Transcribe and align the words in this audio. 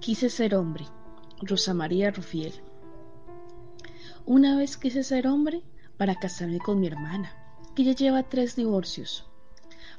Quise 0.00 0.30
ser 0.30 0.54
hombre. 0.54 0.86
Rosa 1.42 1.74
María 1.74 2.10
Rufiel. 2.10 2.54
Una 4.24 4.56
vez 4.56 4.78
quise 4.78 5.04
ser 5.04 5.26
hombre 5.26 5.62
para 5.98 6.14
casarme 6.14 6.58
con 6.58 6.80
mi 6.80 6.86
hermana, 6.86 7.34
que 7.74 7.84
ya 7.84 7.92
lleva 7.92 8.22
tres 8.22 8.56
divorcios, 8.56 9.26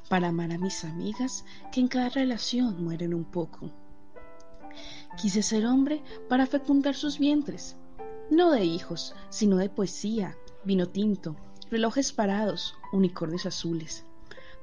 para 0.08 0.26
amar 0.26 0.50
a 0.50 0.58
mis 0.58 0.82
amigas 0.84 1.44
que 1.70 1.78
en 1.78 1.86
cada 1.86 2.08
relación 2.08 2.82
mueren 2.82 3.14
un 3.14 3.24
poco. 3.24 3.70
Quise 5.20 5.40
ser 5.40 5.66
hombre 5.66 6.02
para 6.28 6.46
fecundar 6.46 6.96
sus 6.96 7.20
vientres, 7.20 7.76
no 8.28 8.50
de 8.50 8.64
hijos, 8.64 9.14
sino 9.30 9.56
de 9.56 9.70
poesía, 9.70 10.36
vino 10.64 10.88
tinto, 10.88 11.36
relojes 11.70 12.12
parados, 12.12 12.74
unicornios 12.92 13.46
azules, 13.46 14.04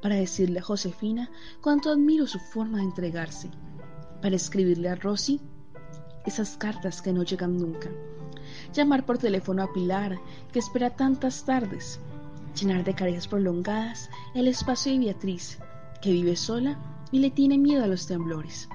para 0.02 0.16
decirle 0.16 0.60
a 0.60 0.64
Josefina 0.64 1.32
cuánto 1.62 1.92
admiro 1.92 2.27
su 2.27 2.40
forma 2.40 2.80
de 2.80 2.84
entregarse 2.84 3.49
para 4.22 4.36
escribirle 4.36 4.90
a 4.90 4.96
Rosy 4.96 5.41
esas 6.26 6.58
cartas 6.58 7.02
que 7.02 7.14
no 7.14 7.23
llegan 7.23 7.58
nunca, 7.58 7.90
llamar 8.73 9.05
por 9.05 9.18
teléfono 9.18 9.64
a 9.64 9.73
Pilar, 9.73 10.20
que 10.52 10.60
espera 10.60 10.90
tantas 10.91 11.46
tardes, 11.46 12.00
llenar 12.60 12.84
de 12.84 12.94
caricias 12.94 13.27
prolongadas 13.27 14.10
el 14.34 14.48
espacio 14.48 14.91
de 14.91 15.00
Beatriz, 15.00 15.60
que 16.02 16.12
vive 16.12 16.36
sola 16.36 16.77
y 17.12 17.20
le 17.20 17.32
tiene 17.32 17.58
miedo 17.58 17.84
a 17.84 17.88
los 17.88 18.08
temblores. 18.08 18.70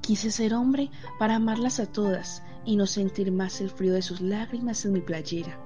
Quise 0.00 0.30
ser 0.30 0.54
hombre 0.54 0.90
para 1.18 1.36
amarlas 1.36 1.80
a 1.80 1.86
todas 1.86 2.42
y 2.64 2.76
no 2.76 2.86
sentir 2.86 3.32
más 3.32 3.60
el 3.60 3.70
frío 3.70 3.94
de 3.94 4.02
sus 4.02 4.20
lágrimas 4.20 4.84
en 4.84 4.92
mi 4.92 5.00
playera, 5.00 5.58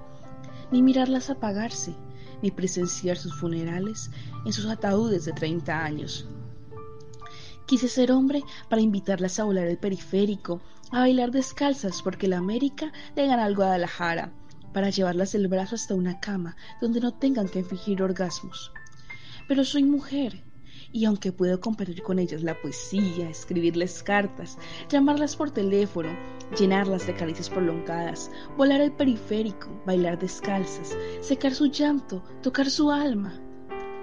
ni 0.70 0.83
mirarlas 0.83 1.30
apagarse, 1.30 1.95
ni 2.41 2.51
presenciar 2.51 3.17
sus 3.17 3.34
funerales 3.34 4.11
en 4.47 4.53
sus 4.53 4.67
ataúdes 4.67 5.25
de 5.25 5.33
30 5.33 5.84
años. 5.84 6.28
Quise 7.68 7.86
ser 7.86 8.12
hombre 8.12 8.44
para 8.70 8.80
invitarlas 8.80 9.38
a 9.38 9.44
volar 9.44 9.66
el 9.66 9.77
periférico, 9.77 10.62
a 10.91 11.00
bailar 11.00 11.30
descalzas 11.33 12.00
porque 12.00 12.27
la 12.27 12.38
América 12.38 12.94
le 13.14 13.27
gana 13.27 13.44
al 13.44 13.55
Guadalajara, 13.55 14.33
para 14.72 14.88
llevarlas 14.88 15.33
del 15.33 15.48
brazo 15.48 15.75
hasta 15.75 15.94
una 15.94 16.19
cama 16.19 16.56
donde 16.80 16.98
no 16.98 17.12
tengan 17.12 17.47
que 17.47 17.62
fingir 17.62 18.02
orgasmos. 18.02 18.72
Pero 19.48 19.64
soy 19.64 19.84
mujer 19.84 20.42
y 20.92 21.05
aunque 21.05 21.30
puedo 21.30 21.60
compartir 21.60 22.02
con 22.02 22.19
ellas 22.19 22.42
la 22.42 22.58
poesía, 22.58 23.28
escribirles 23.28 24.03
cartas, 24.03 24.56
llamarlas 24.88 25.36
por 25.36 25.50
teléfono, 25.50 26.08
llenarlas 26.58 27.06
de 27.06 27.16
caricias 27.16 27.50
prolongadas, 27.50 28.30
volar 28.56 28.80
el 28.80 28.92
periférico, 28.92 29.69
bailar 29.84 30.19
descalzas, 30.19 30.97
secar 31.20 31.53
su 31.53 31.66
llanto, 31.66 32.25
tocar 32.42 32.70
su 32.70 32.91
alma, 32.91 33.38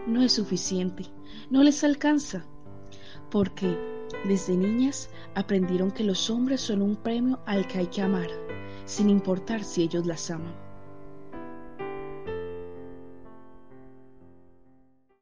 no 0.05 0.21
es 0.21 0.33
suficiente, 0.33 1.05
no 1.49 1.63
les 1.63 1.83
alcanza 1.83 2.45
porque 3.29 3.77
desde 4.25 4.55
niñas 4.55 5.09
aprendieron 5.35 5.91
que 5.91 6.03
los 6.03 6.29
hombres 6.29 6.61
son 6.61 6.81
un 6.81 6.95
premio 6.95 7.39
al 7.45 7.67
que 7.67 7.79
hay 7.79 7.87
que 7.87 8.01
amar, 8.01 8.29
sin 8.85 9.09
importar 9.09 9.63
si 9.63 9.83
ellos 9.83 10.05
las 10.05 10.29
aman. 10.31 10.64